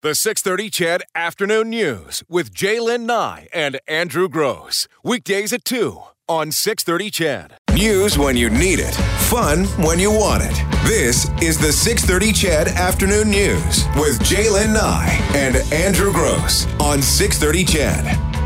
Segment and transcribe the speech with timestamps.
[0.00, 4.86] The 630 CHED Afternoon News with J'lyn Nye and Andrew Gross.
[5.02, 7.54] Weekdays at 2 on 630 CHED.
[7.72, 8.94] News when you need it.
[9.26, 10.54] Fun when you want it.
[10.86, 17.64] This is the 630 CHED Afternoon News with J'lyn Nye and Andrew Gross on 630
[17.64, 18.37] CHED.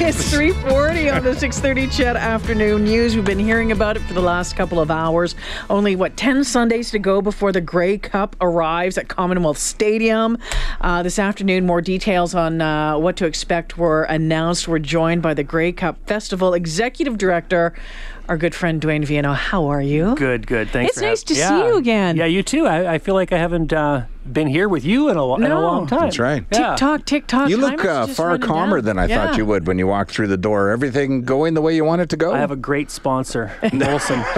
[0.00, 3.14] It's 3:40 on the 6:30 CHED Afternoon News.
[3.14, 5.34] We've been hearing about it for the last couple of hours.
[5.70, 10.38] Only what 10 Sundays to go before the Grey Cup arrives at Commonwealth Stadium.
[10.80, 14.66] Uh, this afternoon, more details on uh, what to expect were announced.
[14.66, 17.72] We're joined by the Grey Cup Festival Executive Director,
[18.28, 19.34] our good friend Dwayne Vienneau.
[19.34, 20.14] How are you?
[20.16, 20.70] Good, good.
[20.70, 20.92] Thanks.
[20.92, 22.16] It's for nice to having- see you again.
[22.16, 22.66] Yeah, you too.
[22.66, 25.44] I, I feel like I haven't uh, been here with you in a, lo- in
[25.50, 26.00] a long time.
[26.00, 26.44] That's right.
[26.50, 26.70] Yeah.
[26.70, 27.50] Tick tock, tick tock.
[27.50, 28.84] You look uh, far calmer down.
[28.86, 29.26] than I Yeah.
[29.26, 30.70] thought you would when you walked through the door.
[30.70, 32.32] Everything going the way you want it to go?
[32.32, 34.24] I have a great sponsor, Molson.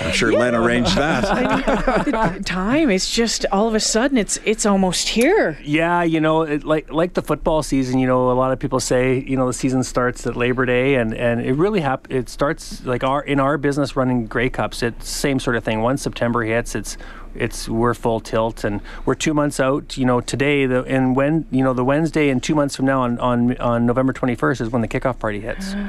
[0.00, 2.42] I'm sure Len arranged that.
[2.44, 5.58] Time it's just all of a sudden it's it's almost here.
[5.62, 7.98] yeah, you know, it, like like the football season.
[7.98, 10.71] You know, a lot of people say you know the season starts at Labor Day,
[10.72, 14.82] and and it really hap- It starts like our in our business running Grey Cups.
[14.82, 15.80] It's same sort of thing.
[15.82, 16.96] Once September hits, it's
[17.34, 19.96] it's we're full tilt, and we're two months out.
[19.96, 23.02] You know, today the and when you know the Wednesday and two months from now
[23.02, 25.74] on on on November 21st is when the kickoff party hits.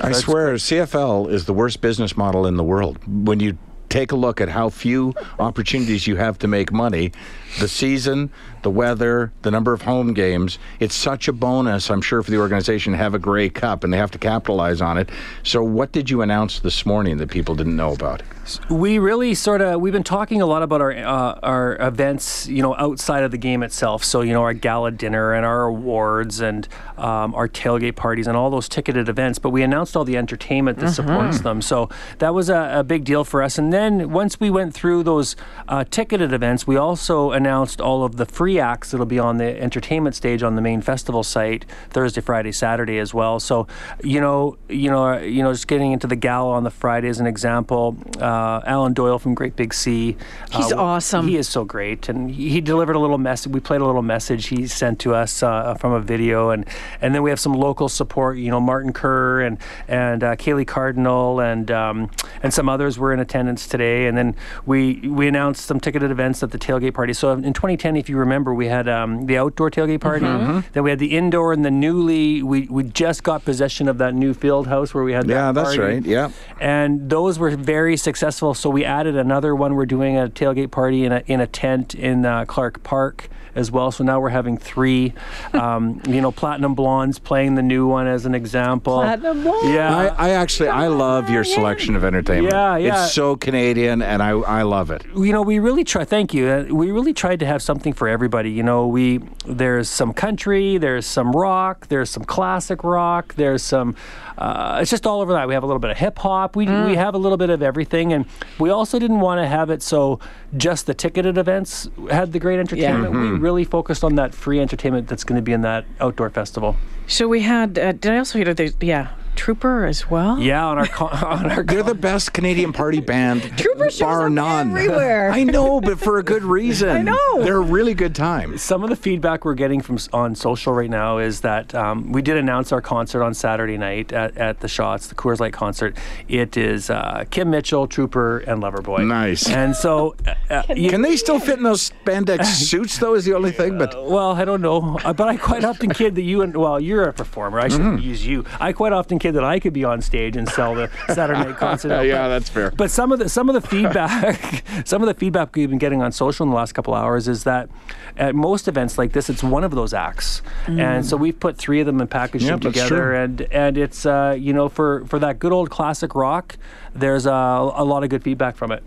[0.00, 2.98] I swear, CFL is the worst business model in the world.
[3.26, 3.58] When you
[3.88, 7.12] take a look at how few opportunities you have to make money,
[7.58, 8.30] the season,
[8.62, 12.38] the weather, the number of home games, it's such a bonus, I'm sure, for the
[12.38, 15.10] organization to have a Grey Cup, and they have to capitalize on it.
[15.42, 18.22] So, what did you announce this morning that people didn't know about?
[18.70, 22.62] We really sort of we've been talking a lot about our uh, our events, you
[22.62, 24.02] know, outside of the game itself.
[24.04, 28.36] So you know, our gala dinner and our awards and um, our tailgate parties and
[28.36, 29.38] all those ticketed events.
[29.38, 31.60] But we announced all the entertainment that supports them.
[31.60, 33.58] So that was a, a big deal for us.
[33.58, 35.36] And then once we went through those
[35.68, 39.60] uh, ticketed events, we also announced all of the free acts that'll be on the
[39.60, 43.40] entertainment stage on the main festival site Thursday, Friday, Saturday as well.
[43.40, 43.66] So
[44.02, 47.20] you know, you know, you know, just getting into the gala on the Friday as
[47.20, 47.96] an example.
[48.20, 50.16] Uh, Alan Doyle from Great Big Sea.
[50.52, 51.26] He's uh, awesome.
[51.26, 53.52] He is so great, and he delivered a little message.
[53.52, 56.66] We played a little message he sent to us uh, from a video, and
[57.00, 58.38] and then we have some local support.
[58.38, 59.58] You know, Martin Kerr and
[59.88, 62.10] and uh, Kaylee Cardinal and um,
[62.42, 64.06] and some others were in attendance today.
[64.06, 67.12] And then we we announced some ticketed events at the tailgate party.
[67.12, 70.26] So in 2010, if you remember, we had um, the outdoor tailgate party.
[70.26, 70.60] Mm-hmm.
[70.72, 72.42] Then we had the indoor and the newly.
[72.42, 75.52] We we just got possession of that new field house where we had that Yeah,
[75.52, 75.94] that's party.
[75.94, 76.04] right.
[76.04, 76.30] Yeah.
[76.60, 78.54] And those were very successful.
[78.54, 79.74] So we added another one.
[79.74, 83.70] We're doing a tailgate party in a, in a tent in uh, Clarke Park as
[83.72, 83.90] well.
[83.90, 85.12] So now we're having three.
[85.52, 88.94] Um, you know, Platinum Blondes playing the new one as an example.
[88.94, 89.74] Platinum Blonde.
[89.74, 89.96] Yeah.
[89.96, 92.54] I, I actually I love your selection of entertainment.
[92.54, 93.04] Yeah, yeah.
[93.04, 95.04] It's so Canadian, and I I love it.
[95.14, 96.04] you know, we really try.
[96.04, 96.46] Thank you.
[96.48, 98.50] Uh, we really tried to have something for everybody.
[98.50, 103.96] You know, we there's some country, there's some rock, there's some classic rock, there's some.
[104.38, 105.48] Uh, it's just all over that.
[105.48, 106.54] We have a little bit of hip hop.
[106.54, 108.24] We we have a little bit of everything, and
[108.60, 110.20] we also didn't want to have it so
[110.56, 113.12] just the ticketed events had the great entertainment.
[113.12, 116.76] We really focused on that free entertainment that's going to be in that outdoor festival.
[117.06, 117.78] So we had.
[117.78, 118.82] Uh, did I also hear that?
[118.82, 120.38] Yeah, Trooper as well.
[120.40, 120.88] Yeah, on our
[121.24, 121.62] on our.
[121.62, 124.70] They're the best Canadian party band, Trooper shows bar up none.
[124.70, 125.30] everywhere.
[125.30, 126.88] I know, but for a good reason.
[126.98, 127.42] I know.
[127.44, 128.58] They're a really good time.
[128.58, 132.20] some of the feedback we're getting from on social right now is that um, we
[132.20, 135.96] did announce our concert on Saturday night at, at the Shots, the Coors Light concert.
[136.28, 139.06] It is uh, Kim Mitchell, Trooper, and Loverboy.
[139.06, 139.48] Nice.
[139.48, 143.14] And so, uh, uh, you- Can they still fit in those spandex suits, though?
[143.14, 143.78] Is the only thing.
[143.78, 146.80] But well, I don't know, Uh, but I quite often kid that you and well,
[146.80, 147.60] you're a performer.
[147.60, 148.44] I shouldn't use you.
[148.58, 151.56] I quite often kid that I could be on stage and sell the Saturday night
[151.56, 151.92] concert.
[151.92, 152.06] out.
[152.06, 152.70] yeah, But- that's fair.
[152.70, 156.02] But some of the some of the feedback, some of the feedback we've been getting
[156.02, 157.68] on social in the last couple hours is that
[158.16, 161.80] at most events like this, it's one of those acts, and so we've put three
[161.80, 163.16] of them and packaged Yep, them that's together, true.
[163.16, 166.56] and and it's uh, you know for for that good old classic rock,
[166.94, 168.82] there's a, a lot of good feedback from it.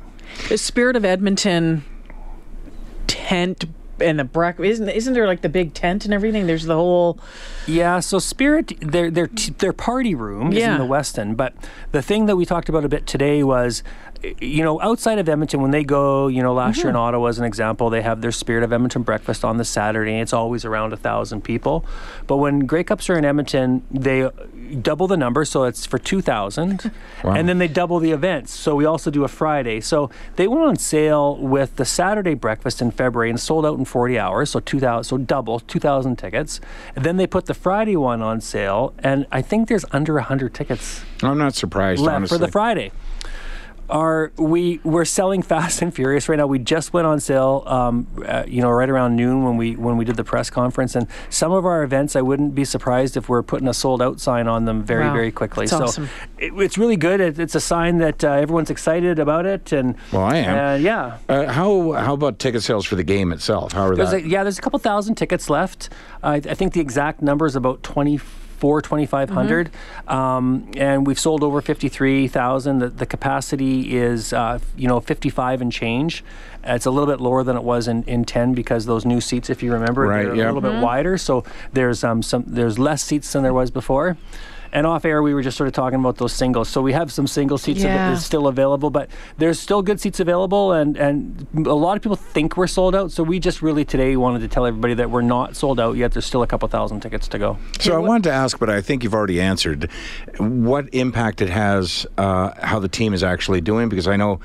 [0.49, 1.83] The Spirit of Edmonton
[3.07, 3.65] tent
[4.01, 6.47] and the breakfast isn't isn't there like the big tent and everything?
[6.47, 7.19] There's the whole
[7.67, 11.53] Yeah, so Spirit, their their t- their party room is in the Westin, but
[11.91, 13.83] the thing that we talked about a bit today was,
[14.39, 17.01] you know, outside of Edmonton, when they go, you know, last year in mm-hmm.
[17.01, 20.13] Ottawa as an example, they have their Spirit of Edmonton breakfast on the Saturday.
[20.13, 21.85] and It's always around a thousand people,
[22.27, 24.29] but when Grey Cups are in Edmonton, they
[24.81, 26.91] double the number, so it's for two thousand,
[27.23, 28.53] and then they double the events.
[28.53, 29.81] So we also do a Friday.
[29.81, 33.85] So they went on sale with the Saturday breakfast in February and sold out in
[33.85, 34.51] 40 hours.
[34.51, 36.59] So 2,000, so double 2,000 tickets.
[36.95, 40.53] And then they put the Friday one on sale, and I think there's under 100
[40.53, 42.37] tickets I'm not surprised, left honestly.
[42.37, 42.91] for the Friday.
[43.91, 46.47] Are we we're selling fast and furious right now.
[46.47, 49.97] We just went on sale, um, uh, you know, right around noon when we when
[49.97, 50.95] we did the press conference.
[50.95, 54.19] And some of our events, I wouldn't be surprised if we're putting a sold out
[54.19, 55.13] sign on them very Wow.
[55.13, 55.65] very quickly.
[55.65, 56.09] That's so awesome.
[56.37, 57.19] it, it's really good.
[57.21, 59.71] It, it's a sign that uh, everyone's excited about it.
[59.71, 60.57] And Well, I am.
[60.57, 61.17] Uh, yeah.
[61.27, 63.73] Uh, how how about ticket sales for the game itself?
[63.73, 64.23] How are There's that?
[64.23, 65.89] a, yeah, there's a couple thousand tickets left.
[66.23, 68.40] I, I think the exact number is about 24,
[68.81, 69.71] 2,500.
[70.07, 72.79] Um, and we've sold over 53,000.
[72.79, 76.23] The, the capacity is, uh, you know, 55 and change.
[76.63, 79.49] It's a little bit lower than it was in, in 10 because those new seats,
[79.49, 80.45] if you remember, Right, they're yeah.
[80.45, 81.17] a little bit wider.
[81.17, 81.43] So
[81.73, 84.15] there's um, some there's less seats than there was before.
[84.73, 86.69] And off air, we were just sort of talking about those singles.
[86.69, 88.07] So we have some single seats Yeah.
[88.07, 92.01] av- is still available, but there's still good seats available, and and a lot of
[92.03, 93.11] people think we're sold out.
[93.11, 96.13] So we just really today wanted to tell everybody that we're not sold out yet.
[96.13, 97.57] There's still a couple thousand tickets to go.
[97.79, 99.89] So I wanted to ask, but I think you've already answered
[100.37, 104.39] what impact it has, uh, how the team is actually doing, because I know.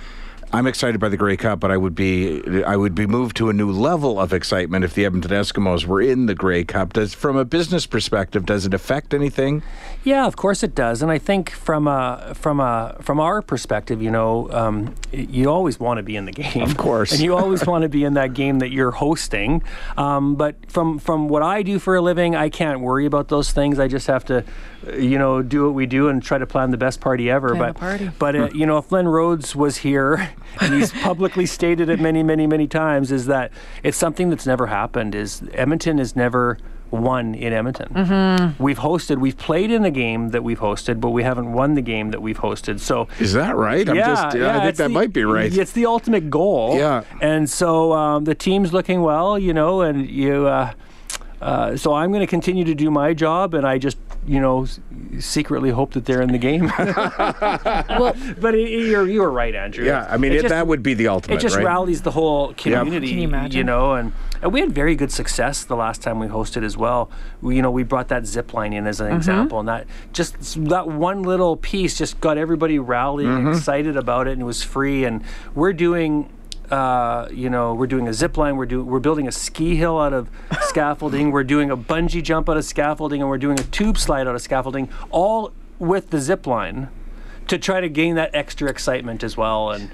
[0.52, 3.50] I'm excited by the Grey Cup, but I would be I would be moved to
[3.50, 6.93] a new level of excitement if the Edmonton Eskimos were in the Grey Cup.
[6.93, 9.62] Does from a business perspective, does it affect anything?
[10.04, 14.00] Yeah, of course it does, and I think from a from a from our perspective,
[14.00, 17.12] you know, um, you always want to be in the game, Of course.
[17.12, 19.62] and you always want to be in that game that you're hosting.
[19.96, 23.50] Um, but from from what I do for a living, I can't worry about those
[23.50, 23.78] things.
[23.81, 24.44] I just have to,
[24.96, 27.49] you know, do what we do and try to plan the best party ever.
[27.56, 28.10] Plan but party.
[28.19, 32.22] but uh, you know, if Len Rhodes was here, and he's publicly stated it many,
[32.22, 33.52] many, many times, is that
[33.82, 35.14] it's something that's never happened.
[35.14, 36.58] Is Edmonton has never
[36.90, 37.88] won in Edmonton.
[37.93, 38.62] Mm-hmm.
[38.62, 41.82] We've hosted, we've played in a game that we've hosted, but we haven't won the
[41.82, 42.81] game that we've hosted.
[42.81, 43.08] So.
[43.19, 43.88] Is that right?
[43.88, 45.52] I'm yeah, just, yeah, I think that the- might be right.
[45.52, 46.76] It's the ultimate goal.
[46.76, 47.02] Yeah.
[47.20, 50.46] And so um, the team's looking well, you know, and you.
[50.46, 50.72] Uh,
[51.40, 54.67] uh, so I'm going to continue to do my job, and I just, you know,
[55.20, 56.70] secretly hope that they're in the game.
[57.99, 59.84] Well, but it, you're you're right, Andrew.
[59.84, 61.64] Yeah, I mean It it, just- that would be the ultimate, it just right?
[61.64, 63.58] rallies the whole community, Can you imagine?
[63.58, 64.12] You know, and,
[64.43, 67.11] and we had very good success the last time we hosted as well.
[67.40, 69.17] We, you know, we brought that zip line in as an Mm-hmm.
[69.17, 70.37] example, and that just
[70.69, 73.52] that one little piece just got everybody rallying, Mm-hmm.
[73.52, 75.05] excited about it, and it was free.
[75.05, 75.23] And
[75.55, 76.31] we're doing.
[76.70, 78.56] Uh, you know, we're doing a zip line.
[78.56, 78.86] We're doing.
[78.86, 80.28] We're building a ski hill out of
[80.62, 81.30] scaffolding.
[81.30, 84.34] We're doing a bungee jump out of scaffolding, and we're doing a tube slide out
[84.34, 86.88] of scaffolding, all with the zip line,
[87.48, 89.90] to try to gain that extra excitement as well, and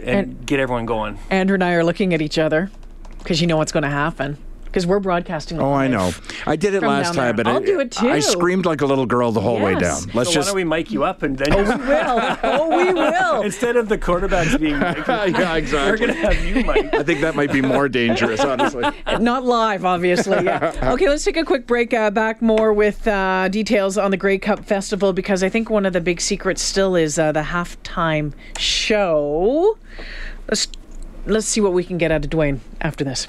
[0.00, 1.18] and, And- get everyone going.
[1.30, 2.70] Andrew and I are looking at each other
[3.18, 4.36] because you know what's going to happen
[4.76, 5.58] because we're broadcasting.
[5.58, 6.12] Oh, I know.
[6.44, 8.10] I did it last time, but I'll I, do it too.
[8.10, 10.02] I screamed like a little girl the whole way down.
[10.12, 12.38] Let's so just why don't we mic you up and then Oh, We will.
[12.42, 13.40] Oh, we will.
[13.40, 16.92] instead of the quarterbacks being mic'd, yeah, we're gonna have you mic.
[16.92, 18.84] I think that might be more dangerous, honestly.
[19.18, 20.44] Not live, obviously.
[20.44, 20.90] Yeah.
[20.92, 21.94] Okay, let's take a quick break.
[21.94, 25.86] Uh, back more with uh, details on the Grey Cup Festival because I think one
[25.86, 29.78] of the big secrets still is uh, the halftime show.
[30.48, 30.68] Let's
[31.24, 33.28] let's see what we can get out of Dwayne after this.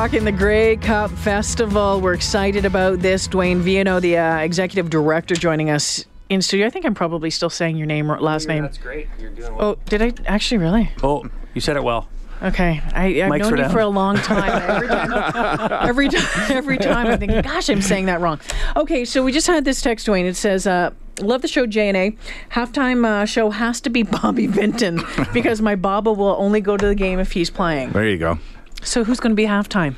[0.00, 2.00] Talking the Grey Cup Festival.
[2.00, 3.28] We're excited about this.
[3.28, 6.66] Dwayne Vienneau, the uh, executive director, joining us in studio.
[6.66, 8.62] I think I'm probably still saying your name, or last name.
[8.62, 9.08] That's great.
[9.18, 9.72] You're doing well.
[9.72, 10.90] Oh, did I actually really?
[11.02, 12.08] Oh, you said it well.
[12.42, 13.70] Okay, I, I've Mics known you down.
[13.70, 14.62] for a long time.
[14.72, 18.40] Every time, every time, every time, I think, gosh, I'm saying that wrong.
[18.76, 20.24] Okay, so we just had this text, Dwayne.
[20.24, 22.16] It says, uh, "Love the show, J and A.
[22.52, 25.02] Halftime uh, show has to be Bobby Vinton
[25.34, 27.90] because my Baba will only go to the game if he's playing.
[27.90, 28.38] There you go.
[28.82, 29.94] So who's going to be halftime?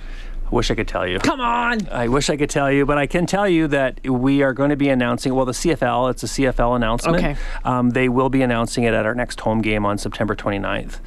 [0.53, 1.19] Wish I could tell you.
[1.19, 4.43] Come on." I wish I could tell you, but I can tell you that we
[4.43, 5.35] are going to be announcing.
[5.35, 7.17] Well, the CFL, it's a CFL announcement.
[7.19, 7.37] Okay.
[7.65, 10.99] Um, they will be announcing it at our next home game on September 29th.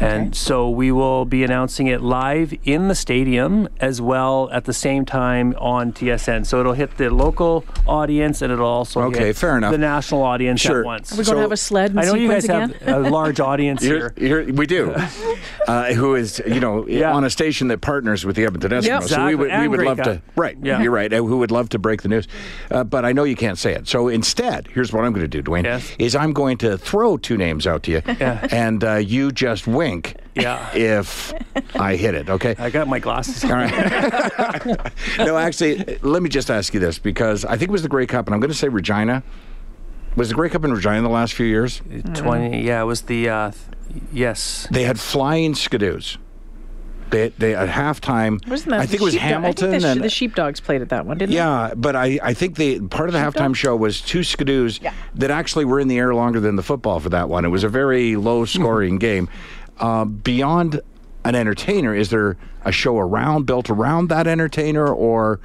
[0.00, 0.34] And Okay.
[0.34, 5.04] so we will be announcing it live in the stadium as well at the same
[5.04, 6.44] time on TSN.
[6.46, 9.72] So it'll hit the local audience and it'll also Okay, hit fair enough.
[9.72, 10.80] the national audience Sure.
[10.80, 11.10] at once.
[11.12, 12.74] Are we going So, to have a sled and I know you guys again?
[12.84, 14.42] have a large audience Here, here.
[14.42, 14.94] here we do.
[15.66, 17.12] Uh, who is you know Yeah.
[17.12, 18.84] on a station that partners with the Edmonton Eskimos?
[18.88, 19.02] Yep.
[19.04, 20.22] So we would we would love to.
[20.36, 20.56] Right.
[20.62, 20.82] Yeah.
[20.82, 21.12] You're right.
[21.12, 22.26] uh, Who would love to break the news?
[22.70, 23.86] Uh, but I know you can't say it.
[23.88, 25.64] So instead, here's what I'm going to do, Dwayne.
[25.64, 25.94] Yes.
[25.98, 28.46] Is I'm going to throw two names out to you, yeah.
[28.50, 30.16] and uh, you just wink.
[30.34, 30.72] Yeah.
[30.74, 31.32] If
[31.76, 32.54] I hit it, okay.
[32.58, 33.44] I got my glasses.
[33.44, 34.92] All right.
[35.18, 38.06] no, actually, let me just ask you this because I think it was the Grey
[38.06, 39.22] Cup, and I'm going to say Regina.
[40.16, 41.80] Was the Grey Cup in Regina the last few years?
[42.14, 44.66] 20, yeah, it was the, uh, th- yes.
[44.70, 46.16] They had flying skidoos.
[47.10, 48.46] They, they at halftime.
[48.48, 50.82] Wasn't that I think it was sheepdog- Hamilton I think the, and the sheepdogs played
[50.82, 53.74] at that one, didn't yeah, but I, I think the part of the halftime show
[53.76, 54.80] was two skidoos
[55.14, 57.44] that actually were in the air longer than the football for that one.
[57.44, 59.28] It was a very low scoring game.
[59.78, 60.80] Uh, beyond
[61.24, 65.40] an entertainer, is there a show around built around that entertainer, or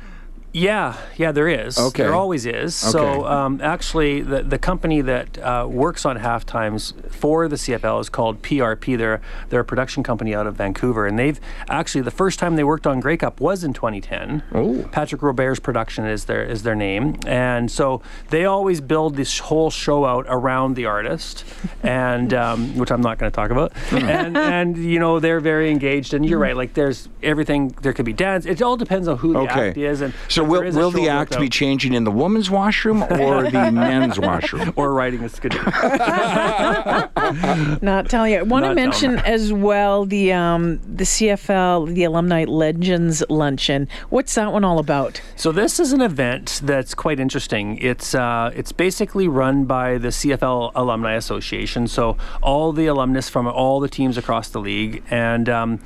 [0.53, 1.79] Yeah, yeah, there is.
[1.79, 2.03] Okay.
[2.03, 2.83] There always is.
[2.83, 2.91] Okay.
[2.91, 7.99] So um, actually, the, the company that uh, works on half times for the CFL
[7.99, 8.95] is called PRP.
[8.95, 9.19] They're,
[9.49, 11.07] they're a production company out of Vancouver.
[11.07, 14.43] And they've actually, the first time they worked on Grey Cup was in 2010.
[14.53, 14.87] Oh.
[14.91, 17.17] Patrick Robert's production is their, is their name.
[17.25, 21.45] And so they always build this whole show out around the artist,
[21.83, 23.73] and um, which I'm not going to talk about.
[23.91, 26.13] and, and, you know, they're very engaged.
[26.13, 28.45] And you're right, like there's everything, there could be dance.
[28.45, 29.69] It all depends on who the okay?
[29.69, 30.01] act is.
[30.01, 31.39] And so but will there is a will the act out.
[31.39, 34.73] be changing in the woman's washroom or the men's washroom?
[34.75, 35.57] or riding a skidoo.
[37.81, 38.39] Not telling you.
[38.39, 43.23] I want to Not telling mention as well the um, the CFL, the Alumni Legends
[43.29, 43.87] Luncheon.
[44.09, 45.21] What's that one all about?
[45.35, 47.77] so this is an event that's quite interesting.
[47.79, 51.87] It's uh, it's basically run by the CFL Alumni Association.
[51.87, 55.79] So all the alumnus from all the teams across the league, and um,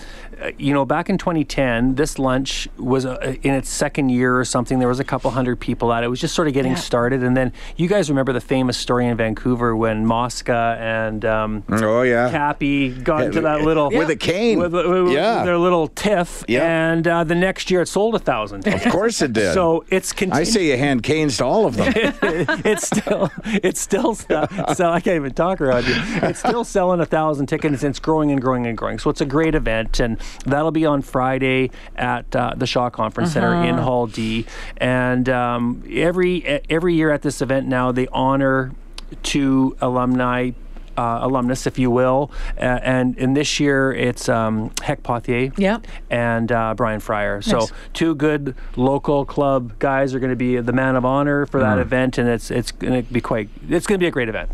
[0.58, 4.80] you know, back in 2010, this lunch was uh, in its second year or something.
[4.80, 6.08] There was a couple hundred people at it.
[6.08, 6.78] It was just sort of getting Yeah.
[6.78, 11.64] started, and then you guys remember the famous story in Vancouver when Mosca and um,
[11.70, 12.30] Oh yeah.
[12.30, 14.60] Cappy got into that little With a cane.
[14.60, 15.44] with, with Yeah.
[15.44, 16.64] their little tiff, Yeah.
[16.92, 18.68] and uh, the next year it sold a thousand.
[18.68, 19.54] Of course it did.
[19.54, 21.92] So it's I say you hand canes to all of them.
[21.96, 25.96] it's still it's still sell, sell, I can't even talk around you.
[26.28, 27.84] It's still selling a thousand tickets.
[27.84, 29.00] and It's growing and growing and growing.
[29.00, 33.34] So it's a great event, and that'll be on Friday at uh, the Shaw Conference
[33.34, 34.46] Center in Hall D.
[34.78, 38.72] And um, every every year at this event now they honor
[39.24, 40.52] two alumni.
[41.00, 45.86] Uh, alumnus, if you will, uh, and in this year it's um, Heck Pothier Yep.
[46.10, 47.40] and uh, Brian Fryer.
[47.44, 51.60] So two good local club guys are going to be the man of honor for
[51.60, 53.48] that event, and it's it's going to be quite.
[53.70, 54.50] It's going to be a great event.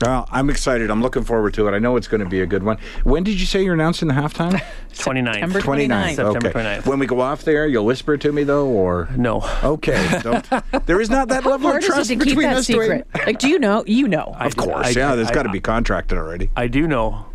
[0.00, 0.90] Well, I'm excited.
[0.90, 1.72] I'm looking forward to it.
[1.72, 2.78] I know it's going to be a good one.
[3.02, 4.52] When did you say you're announcing the halftime?
[4.94, 5.32] 29th.
[5.34, 6.14] September 29th.
[6.14, 6.52] September okay.
[6.60, 6.86] 29th.
[6.86, 9.42] When we go off there, you'll whisper it to me though, or No.
[9.64, 10.20] okay.
[10.22, 10.46] Don't,
[10.86, 12.68] there is not that level of Hard is trust it to keep between that us.
[12.68, 12.80] Dwayne.
[13.04, 13.06] secret?
[13.26, 13.82] Like, do you know?
[13.86, 14.34] You know.
[14.36, 15.14] I Of course, I- yeah.
[15.16, 16.48] There's I- got to be contracted already.
[16.56, 17.26] I do know,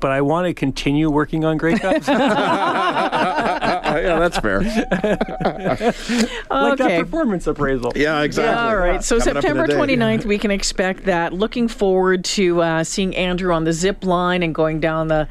[0.00, 2.08] but I want to continue working on Grey Cups.
[4.08, 4.60] like yeah, that's fair.
[6.50, 7.02] Like that okay.
[7.02, 7.92] performance appraisal.
[7.94, 8.54] Yeah, exactly.
[8.54, 9.02] All right.
[9.04, 11.32] So Coming September 29th, we can expect that.
[11.32, 15.28] Looking forward to uh, seeing Andrew on the zip line and going down the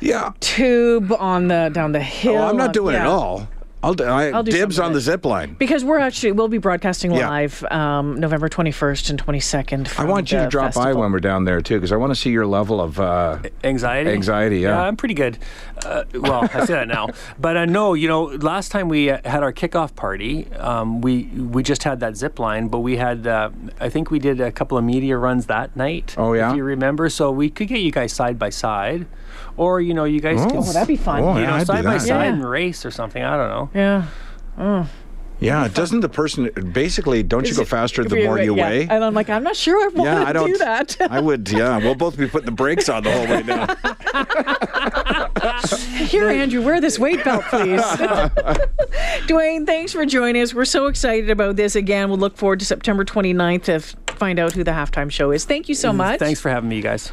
[0.00, 0.32] Yeah.
[0.40, 2.36] tube on the down the hill.
[2.38, 3.08] Oh, I'm not doing it Yeah.
[3.08, 3.48] all.
[3.86, 5.54] I'll, do, I, I'll do dibs on the zip line.
[5.54, 7.28] Because we're actually we'll be broadcasting Yeah.
[7.28, 9.98] live um, November 21st and 22nd.
[9.98, 12.10] I want you to the drop by when we're down there too, because I want
[12.10, 12.98] to see your level of.
[12.98, 14.10] Uh, Anxiety.
[14.10, 14.80] Anxiety, yeah.
[14.80, 15.38] I'm pretty good.
[15.84, 19.20] Uh, well, I say that now, but uh, no, you know, last time we uh,
[19.24, 23.26] had our kickoff party, um, we we just had that zip line, but we had,
[23.26, 23.50] uh,
[23.80, 26.14] I think we did a couple of media runs that night.
[26.18, 26.50] Oh, yeah?
[26.50, 29.06] if you remember, so we could get you guys side by side,
[29.56, 30.46] or you know, you guys Oh.
[30.46, 31.22] could, Oh, that'd be fun.
[31.22, 32.22] Oh, you yeah, know, I'd do side by side Yeah.
[32.24, 33.22] and race or something.
[33.22, 33.70] I don't know.
[33.74, 34.04] Yeah.
[34.58, 34.86] Mm.
[35.38, 37.22] yeah, doesn't the person basically?
[37.22, 38.68] Don't you go faster the more you yeah.
[38.70, 38.88] weigh?
[38.88, 40.96] And I'm like, I'm not sure I want Yeah, to I don't do that.
[41.10, 41.50] I would.
[41.50, 43.76] Yeah, we'll both be putting the brakes on the whole way down.
[46.06, 47.80] Here, Andrew, wear this weight belt, please.
[49.28, 50.54] Dwayne, thanks for joining us.
[50.54, 51.76] We're so excited about this.
[51.76, 53.80] Again, we'll look forward to September 29th to
[54.14, 55.44] find out who the halftime show is.
[55.44, 56.18] Thank you so mm, much.
[56.18, 57.12] Thanks for having me, you guys.